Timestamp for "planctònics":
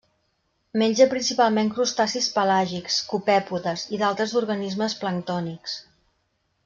5.05-5.77